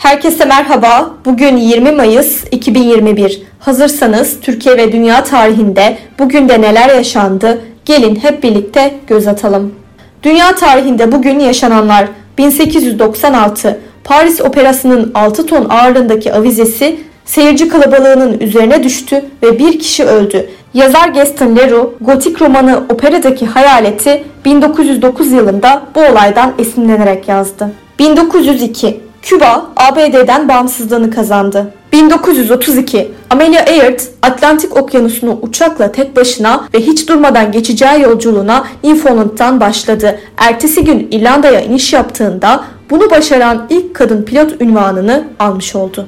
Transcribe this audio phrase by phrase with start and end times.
[0.00, 1.10] Herkese merhaba.
[1.24, 3.42] Bugün 20 Mayıs 2021.
[3.58, 7.60] Hazırsanız Türkiye ve dünya tarihinde bugün de neler yaşandı?
[7.84, 9.74] Gelin hep birlikte göz atalım.
[10.22, 12.08] Dünya tarihinde bugün yaşananlar
[12.38, 20.50] 1896 Paris Operası'nın 6 ton ağırlığındaki avizesi seyirci kalabalığının üzerine düştü ve bir kişi öldü.
[20.74, 27.72] Yazar Gaston Leroux, gotik romanı Operadaki Hayaleti 1909 yılında bu olaydan esinlenerek yazdı.
[27.98, 31.74] 1902 Küba, ABD'den bağımsızlığını kazandı.
[31.92, 40.20] 1932 Amelia Earhart Atlantik Okyanusu'nu uçakla tek başına ve hiç durmadan geçeceği yolculuğuna Newfoundland'dan başladı.
[40.36, 46.06] Ertesi gün İrlanda'ya iniş yaptığında bunu başaran ilk kadın pilot ünvanını almış oldu.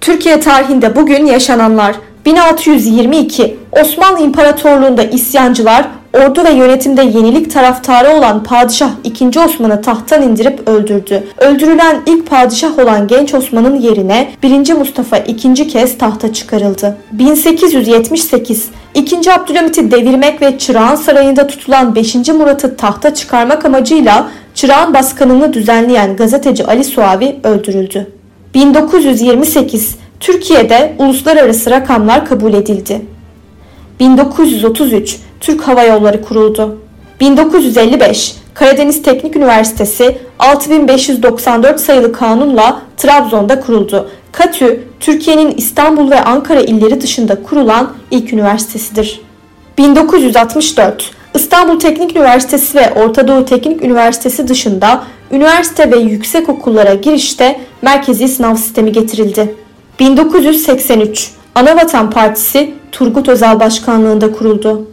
[0.00, 1.94] Türkiye tarihinde bugün yaşananlar
[2.26, 5.88] 1622 Osmanlı İmparatorluğu'nda isyancılar
[6.18, 9.40] ordu ve yönetimde yenilik taraftarı olan Padişah II.
[9.40, 11.24] Osman'ı tahttan indirip öldürdü.
[11.38, 14.72] Öldürülen ilk padişah olan genç Osman'ın yerine 1.
[14.72, 16.96] Mustafa ikinci kez tahta çıkarıldı.
[17.12, 19.30] 1878 II.
[19.30, 22.14] Abdülhamit'i devirmek ve Çırağan Sarayı'nda tutulan 5.
[22.14, 28.12] Murat'ı tahta çıkarmak amacıyla Çırağan baskınını düzenleyen gazeteci Ali Suavi öldürüldü.
[28.54, 33.00] 1928 Türkiye'de uluslararası rakamlar kabul edildi.
[34.00, 36.78] 1933 Türk Hava Yolları kuruldu.
[37.20, 44.10] 1955 Karadeniz Teknik Üniversitesi 6594 sayılı kanunla Trabzon'da kuruldu.
[44.32, 49.20] KATÜ, Türkiye'nin İstanbul ve Ankara illeri dışında kurulan ilk üniversitesidir.
[49.78, 57.60] 1964 İstanbul Teknik Üniversitesi ve Orta Doğu Teknik Üniversitesi dışında üniversite ve yüksek okullara girişte
[57.82, 59.54] merkezi sınav sistemi getirildi.
[60.00, 64.86] 1983 Anavatan Partisi Turgut Özal Başkanlığında kuruldu.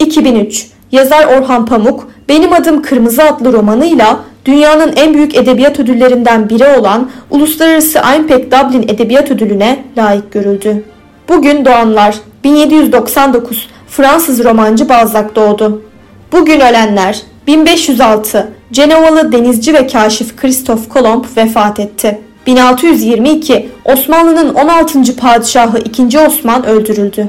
[0.00, 6.66] 2003 Yazar Orhan Pamuk Benim Adım Kırmızı adlı romanıyla dünyanın en büyük edebiyat ödüllerinden biri
[6.78, 10.84] olan Uluslararası Einpek Dublin Edebiyat Ödülü'ne layık görüldü.
[11.28, 12.14] Bugün doğanlar
[12.44, 15.82] 1799 Fransız romancı Balzac doğdu.
[16.32, 22.18] Bugün ölenler 1506 Cenevalı denizci ve kaşif Kristof Kolomb vefat etti.
[22.46, 25.16] 1622 Osmanlı'nın 16.
[25.16, 26.18] padişahı 2.
[26.18, 27.28] Osman öldürüldü.